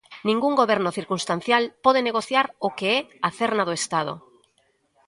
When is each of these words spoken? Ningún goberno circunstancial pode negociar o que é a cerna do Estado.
Ningún 0.27 0.53
goberno 0.61 0.89
circunstancial 0.97 1.63
pode 1.85 1.99
negociar 2.07 2.45
o 2.67 2.69
que 2.77 2.87
é 2.97 2.99
a 3.27 3.29
cerna 3.39 3.63
do 3.65 3.73
Estado. 3.81 4.13